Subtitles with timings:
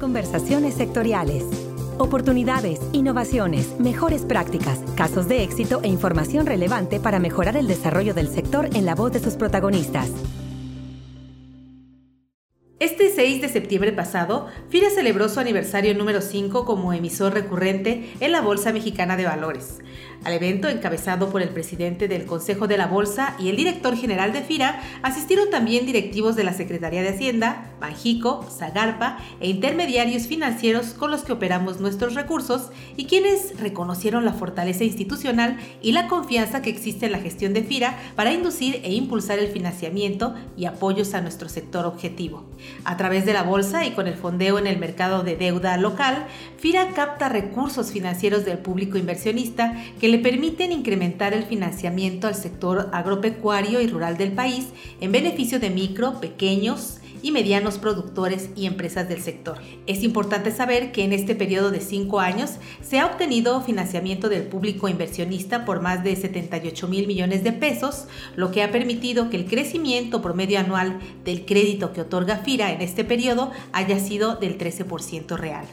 [0.00, 1.44] Conversaciones sectoriales.
[1.98, 8.26] Oportunidades, innovaciones, mejores prácticas, casos de éxito e información relevante para mejorar el desarrollo del
[8.26, 10.10] sector en la voz de sus protagonistas.
[12.80, 18.32] Este 6 de septiembre pasado, FIRA celebró su aniversario número 5 como emisor recurrente en
[18.32, 19.78] la Bolsa Mexicana de Valores.
[20.24, 24.32] Al evento, encabezado por el presidente del Consejo de la Bolsa y el director general
[24.32, 30.94] de FIRA, asistieron también directivos de la Secretaría de Hacienda, Banjico, Zagarpa e intermediarios financieros
[30.94, 36.62] con los que operamos nuestros recursos y quienes reconocieron la fortaleza institucional y la confianza
[36.62, 41.12] que existe en la gestión de FIRA para inducir e impulsar el financiamiento y apoyos
[41.12, 42.44] a nuestro sector objetivo.
[42.86, 46.24] A través de la bolsa y con el fondeo en el mercado de deuda local,
[46.56, 52.88] FIRA capta recursos financieros del público inversionista que le permiten incrementar el financiamiento al sector
[52.92, 54.68] agropecuario y rural del país
[55.00, 59.56] en beneficio de micro, pequeños, y medianos productores y empresas del sector.
[59.86, 64.42] Es importante saber que en este periodo de cinco años se ha obtenido financiamiento del
[64.42, 69.38] público inversionista por más de 78 mil millones de pesos, lo que ha permitido que
[69.38, 74.58] el crecimiento promedio anual del crédito que otorga FIRA en este periodo haya sido del
[74.58, 75.64] 13% real.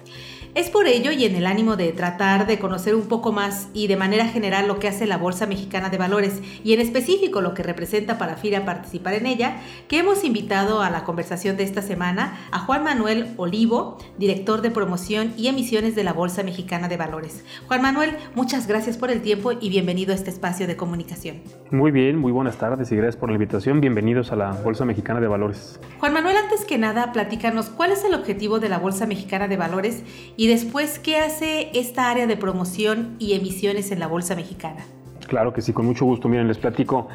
[0.53, 3.88] Es por ello y en el ánimo de tratar de conocer un poco más y
[3.88, 7.53] de manera general lo que hace la Bolsa Mexicana de Valores y en específico lo
[7.53, 11.81] que representa para FIRA participar en ella, que hemos invitado a la conversación de esta
[11.81, 16.98] semana a Juan Manuel Olivo, director de promoción y emisiones de la Bolsa Mexicana de
[16.98, 17.44] Valores.
[17.67, 21.38] Juan Manuel, muchas gracias por el tiempo y bienvenido a este espacio de comunicación.
[21.72, 23.81] Muy bien, muy buenas tardes y gracias por la invitación.
[23.81, 25.80] Bienvenidos a la Bolsa Mexicana de Valores.
[26.00, 29.58] Juan Manuel, antes que nada, platícanos cuál es el objetivo de la Bolsa Mexicana de
[29.58, 30.03] Valores
[30.38, 34.86] y después qué hace esta área de promoción y emisiones en la Bolsa Mexicana.
[35.28, 36.30] Claro que sí, con mucho gusto.
[36.30, 37.08] Miren, les platico.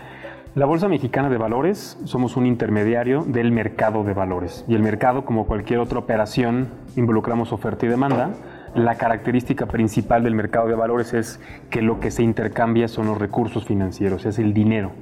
[0.57, 4.65] La Bolsa Mexicana de Valores somos un intermediario del mercado de valores.
[4.67, 8.31] Y el mercado, como cualquier otra operación, involucramos oferta y demanda.
[8.75, 13.19] La característica principal del mercado de valores es que lo que se intercambia son los
[13.19, 14.93] recursos financieros, es el dinero.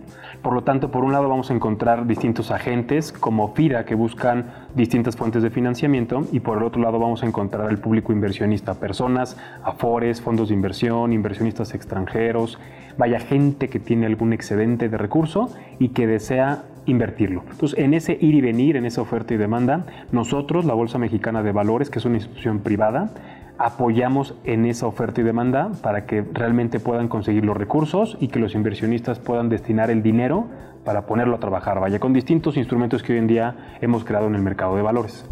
[0.42, 4.50] Por lo tanto, por un lado vamos a encontrar distintos agentes como FIRA que buscan
[4.74, 8.74] distintas fuentes de financiamiento y por el otro lado vamos a encontrar al público inversionista,
[8.74, 12.58] personas, afores, fondos de inversión, inversionistas extranjeros,
[12.98, 17.42] vaya gente que tiene algún excedente de recurso y que desea invertirlo.
[17.50, 21.42] Entonces, en ese ir y venir, en esa oferta y demanda, nosotros, la Bolsa Mexicana
[21.42, 23.10] de Valores, que es una institución privada,
[23.58, 28.38] apoyamos en esa oferta y demanda para que realmente puedan conseguir los recursos y que
[28.38, 30.46] los inversionistas puedan destinar el dinero
[30.84, 34.34] para ponerlo a trabajar, vaya, con distintos instrumentos que hoy en día hemos creado en
[34.34, 35.24] el mercado de valores.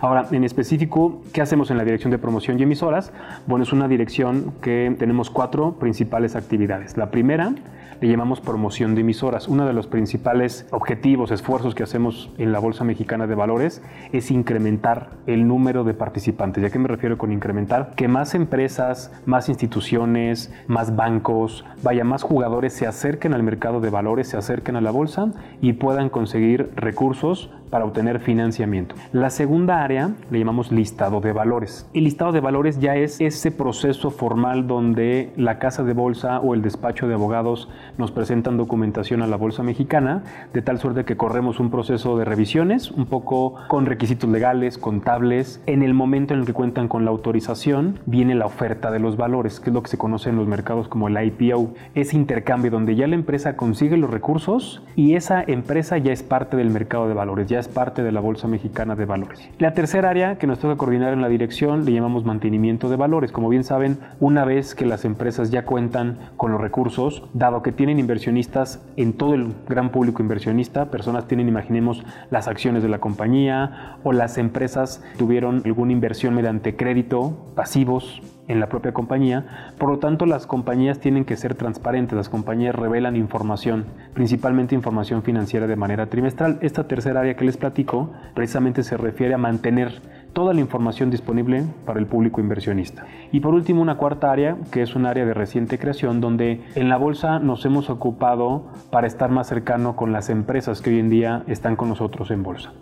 [0.00, 3.12] Ahora, en específico, ¿qué hacemos en la dirección de promoción y emisoras?
[3.46, 6.96] Bueno, es una dirección que tenemos cuatro principales actividades.
[6.96, 7.52] La primera
[8.00, 9.48] le llamamos promoción de emisoras.
[9.48, 14.30] Uno de los principales objetivos, esfuerzos que hacemos en la Bolsa Mexicana de Valores es
[14.30, 16.62] incrementar el número de participantes.
[16.62, 17.92] ¿Y a qué me refiero con incrementar?
[17.96, 23.90] Que más empresas, más instituciones, más bancos, vaya, más jugadores se acerquen al mercado de
[23.90, 28.94] valores, se acerquen a la bolsa y puedan conseguir recursos para obtener financiamiento.
[29.12, 31.88] La segunda área le llamamos listado de valores.
[31.94, 36.54] El listado de valores ya es ese proceso formal donde la casa de bolsa o
[36.54, 41.16] el despacho de abogados nos presentan documentación a la bolsa mexicana, de tal suerte que
[41.16, 45.62] corremos un proceso de revisiones, un poco con requisitos legales, contables.
[45.66, 49.16] En el momento en el que cuentan con la autorización, viene la oferta de los
[49.16, 51.74] valores, que es lo que se conoce en los mercados como el IPO.
[51.94, 56.56] Ese intercambio donde ya la empresa consigue los recursos y esa empresa ya es parte
[56.56, 59.48] del mercado de valores, ya es parte de la Bolsa Mexicana de Valores.
[59.58, 63.32] La tercera área que nos toca coordinar en la dirección le llamamos mantenimiento de valores.
[63.32, 67.72] Como bien saben, una vez que las empresas ya cuentan con los recursos, dado que
[67.72, 72.98] tienen inversionistas en todo el gran público inversionista, personas tienen, imaginemos, las acciones de la
[72.98, 79.72] compañía o las empresas tuvieron alguna inversión mediante crédito, pasivos, en la propia compañía.
[79.78, 85.22] Por lo tanto, las compañías tienen que ser transparentes, las compañías revelan información, principalmente información
[85.22, 86.58] financiera de manera trimestral.
[86.62, 90.00] Esta tercera área que les platico precisamente se refiere a mantener
[90.32, 93.06] toda la información disponible para el público inversionista.
[93.32, 96.88] Y por último, una cuarta área, que es un área de reciente creación, donde en
[96.88, 101.10] la bolsa nos hemos ocupado para estar más cercano con las empresas que hoy en
[101.10, 102.72] día están con nosotros en bolsa.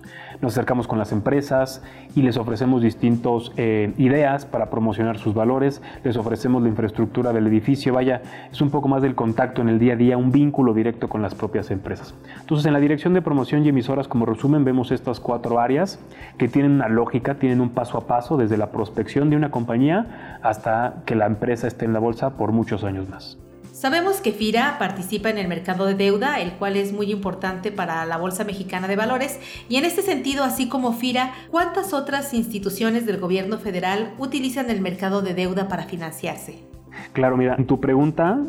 [0.40, 1.82] Nos acercamos con las empresas
[2.14, 7.46] y les ofrecemos distintas eh, ideas para promocionar sus valores, les ofrecemos la infraestructura del
[7.46, 10.74] edificio, vaya, es un poco más del contacto en el día a día, un vínculo
[10.74, 12.14] directo con las propias empresas.
[12.40, 15.98] Entonces, en la dirección de promoción y emisoras, como resumen, vemos estas cuatro áreas
[16.38, 20.38] que tienen una lógica, tienen un paso a paso desde la prospección de una compañía
[20.42, 23.38] hasta que la empresa esté en la bolsa por muchos años más.
[23.76, 28.06] Sabemos que FIRA participa en el mercado de deuda, el cual es muy importante para
[28.06, 29.38] la Bolsa Mexicana de Valores,
[29.68, 34.80] y en este sentido, así como FIRA, ¿cuántas otras instituciones del gobierno federal utilizan el
[34.80, 36.64] mercado de deuda para financiarse?
[37.12, 38.40] Claro, mira, en tu pregunta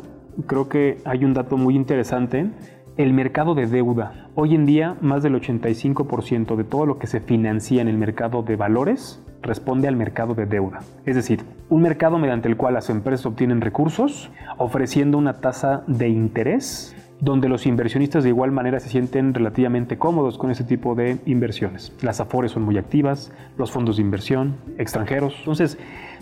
[0.46, 2.50] creo que hay un dato muy interesante.
[2.96, 4.30] El mercado de deuda.
[4.34, 8.44] Hoy en día, más del 85% de todo lo que se financia en el mercado
[8.44, 10.80] de valores responde al mercado de deuda.
[11.06, 16.10] Es decir, un mercado mediante el cual las empresas obtienen recursos ofreciendo una tasa de
[16.10, 21.18] interés donde los inversionistas de igual manera se sienten relativamente cómodos con ese tipo de
[21.26, 21.92] inversiones.
[22.02, 25.36] Las afores son muy activas, los fondos de inversión, extranjeros.
[25.40, 25.78] Entonces,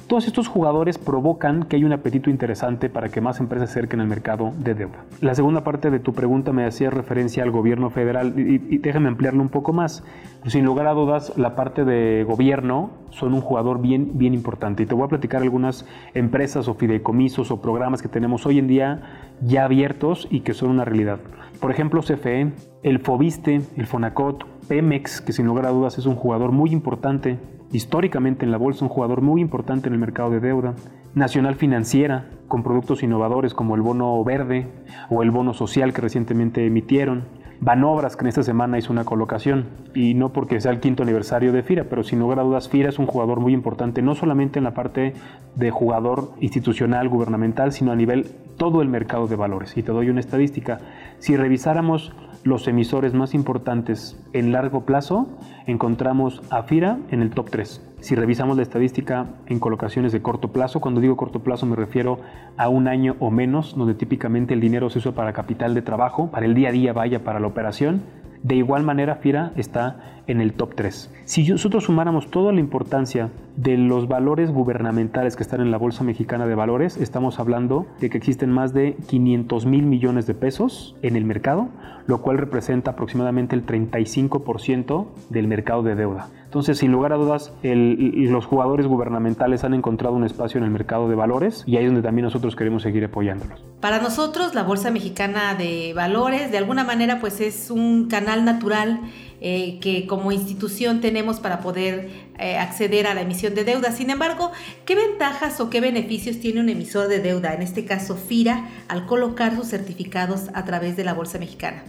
[0.07, 4.01] todos estos jugadores provocan que haya un apetito interesante para que más empresas se acerquen
[4.01, 5.03] al mercado de deuda.
[5.19, 9.41] La segunda parte de tu pregunta me hacía referencia al gobierno federal y, déjame ampliarlo
[9.41, 10.03] un poco más.
[10.45, 14.85] Sin lugar a dudas, la parte de gobierno son un jugador bien, bien importante y
[14.85, 19.31] te voy a platicar algunas empresas o fideicomisos o programas que tenemos hoy en día
[19.41, 21.19] ya abiertos y que son una realidad.
[21.59, 22.51] Por ejemplo, CFE,
[22.83, 27.37] el Fobiste, el Fonacot, Pemex, que sin lugar a dudas es un jugador muy importante
[27.71, 30.75] históricamente en la bolsa, un jugador muy importante en el mercado de deuda.
[31.13, 34.67] Nacional Financiera, con productos innovadores como el bono verde
[35.09, 37.23] o el bono social que recientemente emitieron.
[37.61, 41.51] Banobras, que en esta semana hizo una colocación, y no porque sea el quinto aniversario
[41.51, 44.59] de FIRA, pero sin lugar a dudas, FIRA es un jugador muy importante, no solamente
[44.59, 45.13] en la parte
[45.55, 49.77] de jugador institucional, gubernamental, sino a nivel todo el mercado de valores.
[49.77, 50.79] Y te doy una estadística.
[51.19, 52.13] Si revisáramos
[52.43, 55.27] los emisores más importantes en largo plazo,
[55.65, 57.84] encontramos a FIRA en el top 3.
[57.99, 62.19] Si revisamos la estadística en colocaciones de corto plazo, cuando digo corto plazo me refiero
[62.57, 66.29] a un año o menos, donde típicamente el dinero se usa para capital de trabajo,
[66.29, 68.03] para el día a día vaya para la operación,
[68.43, 71.11] de igual manera, FIRA está en el top 3.
[71.25, 76.03] Si nosotros sumáramos toda la importancia de los valores gubernamentales que están en la Bolsa
[76.03, 80.95] Mexicana de Valores, estamos hablando de que existen más de 500 mil millones de pesos
[81.01, 81.69] en el mercado,
[82.07, 86.29] lo cual representa aproximadamente el 35% del mercado de deuda.
[86.45, 91.09] Entonces, sin lugar a dudas, los jugadores gubernamentales han encontrado un espacio en el mercado
[91.09, 93.63] de valores y ahí es donde también nosotros queremos seguir apoyándolos.
[93.81, 99.01] Para nosotros, la Bolsa Mexicana de Valores, de alguna manera, pues es un canal natural
[99.47, 102.09] eh, que como institución tenemos para poder
[102.39, 103.91] eh, acceder a la emisión de deuda.
[103.91, 104.51] Sin embargo,
[104.85, 109.05] ¿qué ventajas o qué beneficios tiene un emisor de deuda, en este caso FIRA, al
[109.05, 111.83] colocar sus certificados a través de la Bolsa Mexicana?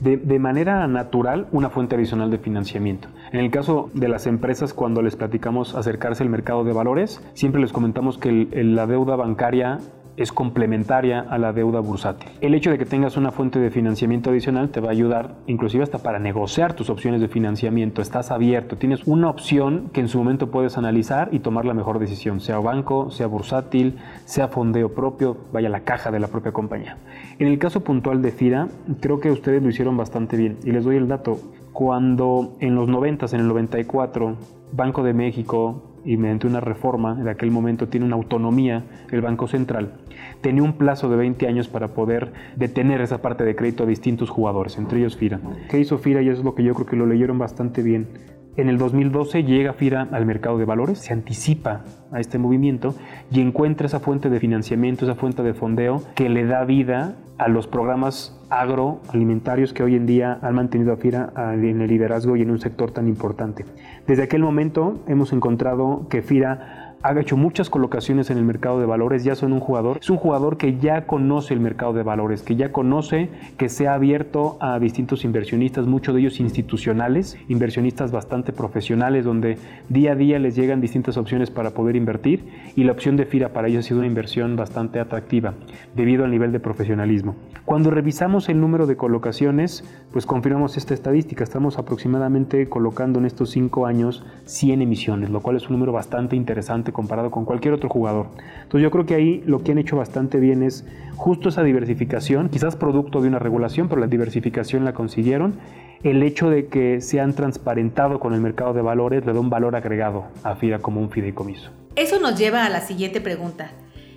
[0.00, 3.08] de, manera natural una fuente adicional de financiamiento.
[3.30, 7.60] En el caso de las empresas, cuando les platicamos acercarse al mercado de valores, siempre
[7.60, 9.78] les comentamos que la deuda bancaria
[10.16, 12.30] es complementaria a la deuda bursátil.
[12.40, 15.82] El hecho de que tengas una fuente de financiamiento adicional te va a ayudar inclusive
[15.82, 18.02] hasta para negociar tus opciones de financiamiento.
[18.02, 21.98] Estás abierto, tienes una opción que en su momento puedes analizar y tomar la mejor
[21.98, 26.98] decisión, sea banco, sea bursátil, sea fondeo propio, vaya la caja de la propia compañía.
[27.38, 28.68] En el caso puntual de FIRA,
[29.00, 31.38] creo que ustedes lo hicieron bastante bien y les doy el dato.
[31.72, 34.36] Cuando en los 90, en el 94,
[34.72, 39.46] Banco de México, y mediante una reforma de aquel momento tiene una autonomía el Banco
[39.46, 39.92] Central,
[40.40, 44.30] tenía un plazo de 20 años para poder detener esa parte de crédito a distintos
[44.30, 45.40] jugadores, entre ellos FIRA.
[45.68, 46.22] ¿Qué hizo FIRA?
[46.22, 48.08] Y eso es lo que yo creo que lo leyeron bastante bien.
[48.54, 52.94] En el 2012 llega FIRA al mercado de valores, se anticipa a este movimiento
[53.30, 57.48] y encuentra esa fuente de financiamiento, esa fuente de fondeo que le da vida a
[57.48, 62.42] los programas agroalimentarios que hoy en día han mantenido a FIRA en el liderazgo y
[62.42, 63.64] en un sector tan importante.
[64.06, 68.86] Desde aquel momento hemos encontrado que FIRA ha hecho muchas colocaciones en el mercado de
[68.86, 69.98] valores, ya son un jugador.
[70.00, 73.28] Es un jugador que ya conoce el mercado de valores, que ya conoce
[73.58, 79.58] que se ha abierto a distintos inversionistas, muchos de ellos institucionales, inversionistas bastante profesionales, donde
[79.88, 82.44] día a día les llegan distintas opciones para poder invertir
[82.76, 85.54] y la opción de FIRA para ellos ha sido una inversión bastante atractiva
[85.96, 87.34] debido al nivel de profesionalismo.
[87.64, 91.42] Cuando revisamos el número de colocaciones, pues confirmamos esta estadística.
[91.42, 96.36] Estamos aproximadamente colocando en estos cinco años 100 emisiones, lo cual es un número bastante
[96.36, 98.26] interesante comparado con cualquier otro jugador.
[98.62, 100.84] Entonces yo creo que ahí lo que han hecho bastante bien es
[101.16, 105.54] justo esa diversificación, quizás producto de una regulación, pero la diversificación la consiguieron.
[106.02, 109.50] El hecho de que se han transparentado con el mercado de valores le da un
[109.50, 111.70] valor agregado a FIRA como un fideicomiso.
[111.94, 113.70] Eso nos lleva a la siguiente pregunta.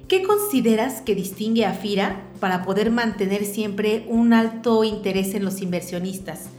[0.08, 5.62] ¿Qué consideras que distingue a FIRA para poder mantener siempre un alto interés en los
[5.62, 6.50] inversionistas?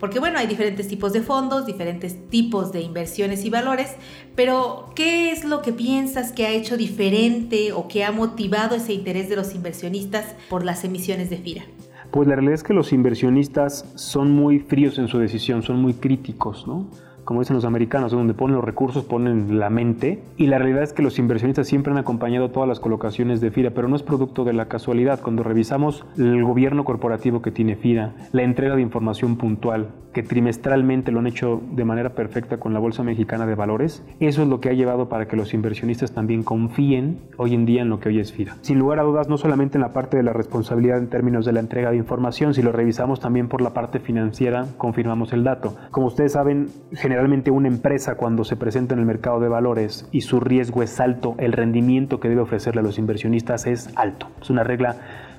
[0.00, 3.96] Porque bueno, hay diferentes tipos de fondos, diferentes tipos de inversiones y valores,
[4.34, 8.92] pero ¿qué es lo que piensas que ha hecho diferente o que ha motivado ese
[8.92, 11.64] interés de los inversionistas por las emisiones de FIRA?
[12.10, 15.94] Pues la realidad es que los inversionistas son muy fríos en su decisión, son muy
[15.94, 16.86] críticos, ¿no?
[17.26, 20.22] Como dicen los americanos, donde ponen los recursos, ponen la mente.
[20.36, 23.72] Y la realidad es que los inversionistas siempre han acompañado todas las colocaciones de FIRA,
[23.72, 25.20] pero no es producto de la casualidad.
[25.20, 31.10] Cuando revisamos el gobierno corporativo que tiene FIRA, la entrega de información puntual, que trimestralmente
[31.10, 34.60] lo han hecho de manera perfecta con la Bolsa Mexicana de Valores, eso es lo
[34.60, 38.08] que ha llevado para que los inversionistas también confíen hoy en día en lo que
[38.08, 38.56] hoy es FIRA.
[38.62, 41.52] Sin lugar a dudas, no solamente en la parte de la responsabilidad en términos de
[41.52, 45.76] la entrega de información, si lo revisamos también por la parte financiera, confirmamos el dato.
[45.90, 47.15] Como ustedes saben, generalmente
[47.50, 51.34] una empresa cuando se presenta en el mercado de valores y su riesgo es alto,
[51.38, 54.28] el rendimiento que debe ofrecerle a los inversionistas es alto.
[54.40, 54.96] Es una regla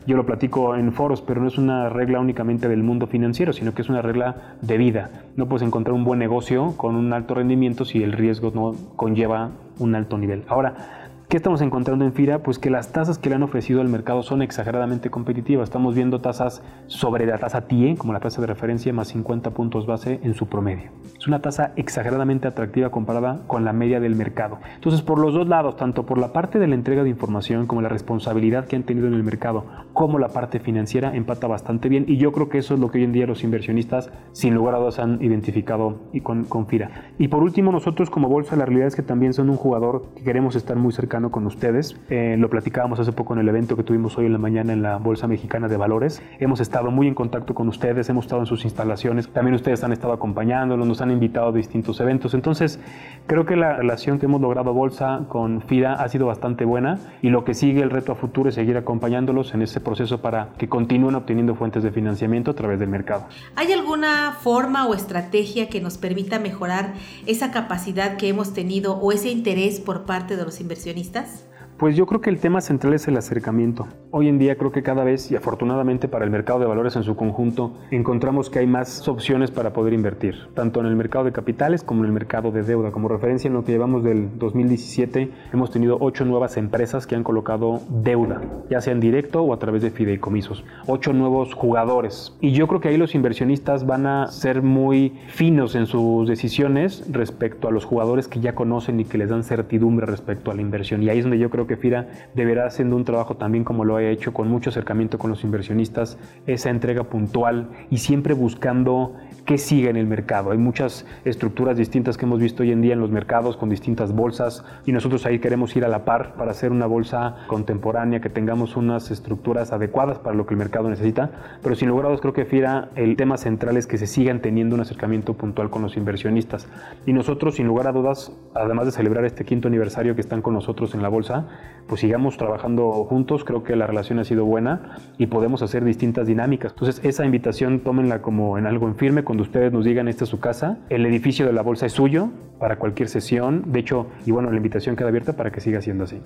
[0.07, 3.73] yo lo platico en foros, pero no es una regla únicamente del mundo financiero, sino
[3.73, 5.09] que es una regla de vida.
[5.35, 9.51] No puedes encontrar un buen negocio con un alto rendimiento si el riesgo no conlleva
[9.79, 10.43] un alto nivel.
[10.47, 10.96] Ahora,
[11.29, 12.41] ¿Qué estamos encontrando en FIRA?
[12.41, 15.65] Pues que las tasas que le han ofrecido al mercado son exageradamente competitivas.
[15.65, 19.85] Estamos viendo tasas sobre la tasa TIE, como la tasa de referencia, más 50 puntos
[19.85, 20.89] base en su promedio.
[21.19, 24.59] Es una tasa exageradamente atractiva comparada con la media del mercado.
[24.75, 27.81] Entonces, por los dos lados, tanto por la parte de la entrega de información como
[27.81, 32.05] la responsabilidad que han tenido en el mercado, como la parte financiera, empata bastante bien.
[32.07, 34.75] Y yo creo que eso es lo que hoy en día los inversionistas, sin lugar
[34.75, 36.89] a dudas, han identificado con, con FIRA.
[37.19, 40.23] Y por último, nosotros como bolsa, la realidad es que también son un jugador que
[40.23, 41.99] queremos estar muy cerca con ustedes.
[42.09, 44.83] Eh, lo platicábamos hace poco en el evento que tuvimos hoy en la mañana en
[44.83, 46.21] la Bolsa Mexicana de Valores.
[46.39, 49.27] Hemos estado muy en contacto con ustedes, hemos estado en sus instalaciones.
[49.27, 52.35] También ustedes han estado acompañándonos, nos han invitado a distintos eventos.
[52.35, 52.79] Entonces,
[53.25, 57.29] creo que la relación que hemos logrado Bolsa con FIRA ha sido bastante buena y
[57.29, 60.69] lo que sigue el reto a futuro es seguir acompañándolos en ese proceso para que
[60.69, 63.25] continúen obteniendo fuentes de financiamiento a través del mercado.
[63.55, 66.93] ¿Hay alguna forma o estrategia que nos permita mejorar
[67.25, 71.06] esa capacidad que hemos tenido o ese interés por parte de los inversionistas?
[71.07, 71.46] feministas
[71.77, 73.85] pues yo creo que el tema central es el acercamiento.
[74.09, 77.03] Hoy en día creo que cada vez, y afortunadamente para el mercado de valores en
[77.03, 81.31] su conjunto, encontramos que hay más opciones para poder invertir, tanto en el mercado de
[81.31, 82.89] capitales como en el mercado de deuda.
[82.89, 87.23] Como referencia en lo que llevamos del 2017, hemos tenido ocho nuevas empresas que han
[87.23, 88.41] colocado deuda,
[88.71, 90.63] ya sea en directo o a través de fideicomisos.
[90.87, 92.35] Ocho nuevos jugadores.
[92.41, 97.05] Y yo creo que ahí los inversionistas van a ser muy finos en sus decisiones
[97.11, 100.63] respecto a los jugadores que ya conocen y que les dan certidumbre respecto a la
[100.63, 101.03] inversión.
[101.03, 103.97] Y ahí es donde yo creo que FIRA deberá haciendo un trabajo también como lo
[103.97, 109.15] ha hecho con mucho acercamiento con los inversionistas, esa entrega puntual y siempre buscando
[109.47, 110.51] qué sigue en el mercado.
[110.51, 114.13] Hay muchas estructuras distintas que hemos visto hoy en día en los mercados con distintas
[114.13, 118.29] bolsas y nosotros ahí queremos ir a la par para hacer una bolsa contemporánea, que
[118.29, 121.31] tengamos unas estructuras adecuadas para lo que el mercado necesita.
[121.63, 124.41] Pero sin lugar a dudas creo que FIRA el tema central es que se sigan
[124.41, 126.67] teniendo un acercamiento puntual con los inversionistas.
[127.05, 130.55] Y nosotros sin lugar a dudas, además de celebrar este quinto aniversario que están con
[130.55, 131.47] nosotros en la bolsa,
[131.87, 133.45] pues sigamos trabajando juntos.
[133.45, 136.73] Creo que la relación ha sido buena y podemos hacer distintas dinámicas.
[136.73, 140.29] Entonces esa invitación tómenla como en algo en firme con ustedes nos digan, esta es
[140.29, 142.29] su casa, el edificio de la bolsa es suyo
[142.59, 146.05] para cualquier sesión, de hecho, y bueno, la invitación queda abierta para que siga siendo
[146.05, 146.21] así.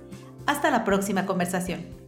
[0.47, 2.02] Hasta la próxima conversación.